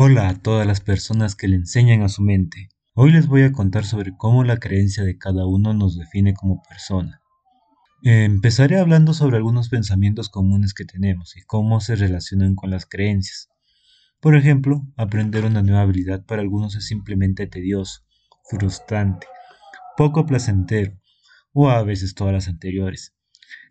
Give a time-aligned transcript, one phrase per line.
[0.00, 2.68] Hola a todas las personas que le enseñan a su mente.
[2.94, 6.62] Hoy les voy a contar sobre cómo la creencia de cada uno nos define como
[6.62, 7.20] persona.
[8.04, 13.48] Empezaré hablando sobre algunos pensamientos comunes que tenemos y cómo se relacionan con las creencias.
[14.20, 18.02] Por ejemplo, aprender una nueva habilidad para algunos es simplemente tedioso,
[18.48, 19.26] frustrante,
[19.96, 20.96] poco placentero
[21.52, 23.16] o a veces todas las anteriores.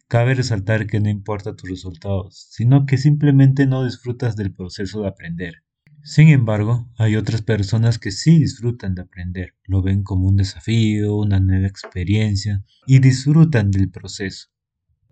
[0.09, 5.07] Cabe resaltar que no importa tus resultados, sino que simplemente no disfrutas del proceso de
[5.07, 5.63] aprender.
[6.07, 11.17] Sin embargo, hay otras personas que sí disfrutan de aprender, lo ven como un desafío,
[11.17, 14.47] una nueva experiencia y disfrutan del proceso.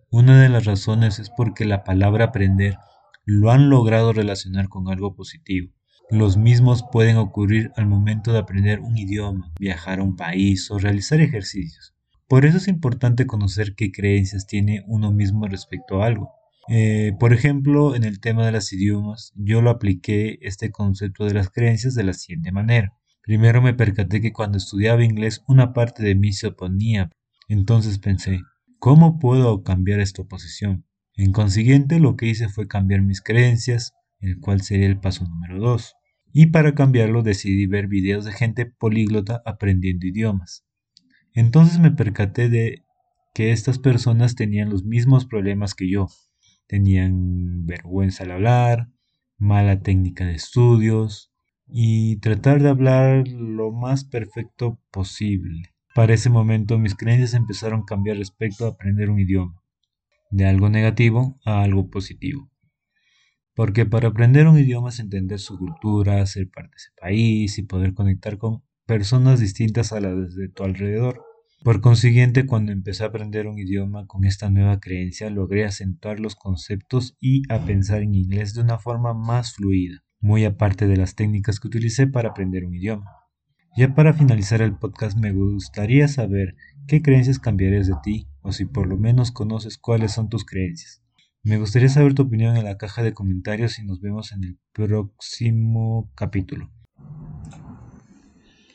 [0.09, 2.77] Una de las razones es porque la palabra aprender
[3.25, 5.69] lo han logrado relacionar con algo positivo.
[6.09, 10.79] Los mismos pueden ocurrir al momento de aprender un idioma, viajar a un país o
[10.79, 11.93] realizar ejercicios.
[12.29, 16.31] Por eso es importante conocer qué creencias tiene uno mismo respecto a algo.
[16.67, 21.33] Eh, por ejemplo, en el tema de los idiomas, yo lo apliqué este concepto de
[21.35, 22.93] las creencias de la siguiente manera.
[23.21, 27.09] Primero me percaté que cuando estudiaba inglés una parte de mí se oponía.
[27.47, 28.41] Entonces pensé,
[28.79, 30.85] ¿cómo puedo cambiar esta oposición?
[31.15, 35.59] En consiguiente, lo que hice fue cambiar mis creencias, el cual sería el paso número
[35.59, 35.93] 2.
[36.33, 40.65] Y para cambiarlo decidí ver videos de gente políglota aprendiendo idiomas.
[41.33, 42.83] Entonces me percaté de
[43.33, 46.07] que estas personas tenían los mismos problemas que yo,
[46.67, 48.89] tenían vergüenza al hablar,
[49.37, 51.31] mala técnica de estudios
[51.67, 55.73] y tratar de hablar lo más perfecto posible.
[55.93, 59.63] Para ese momento mis creencias empezaron a cambiar respecto a aprender un idioma,
[60.29, 62.51] de algo negativo a algo positivo.
[63.55, 67.63] Porque para aprender un idioma es entender su cultura, ser parte de ese país y
[67.63, 71.23] poder conectar con personas distintas a las de tu alrededor.
[71.65, 76.35] Por consiguiente, cuando empecé a aprender un idioma con esta nueva creencia, logré acentuar los
[76.35, 81.15] conceptos y a pensar en inglés de una forma más fluida, muy aparte de las
[81.15, 83.09] técnicas que utilicé para aprender un idioma.
[83.75, 88.65] Ya para finalizar el podcast me gustaría saber qué creencias cambiarías de ti o si
[88.65, 91.01] por lo menos conoces cuáles son tus creencias.
[91.41, 94.59] Me gustaría saber tu opinión en la caja de comentarios y nos vemos en el
[94.71, 96.69] próximo capítulo.